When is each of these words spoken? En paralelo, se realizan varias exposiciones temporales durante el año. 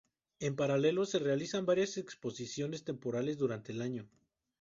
En 0.39 0.55
paralelo, 0.55 1.05
se 1.05 1.19
realizan 1.19 1.67
varias 1.67 1.95
exposiciones 1.97 2.83
temporales 2.83 3.37
durante 3.37 3.71
el 3.71 3.83
año. 3.83 4.09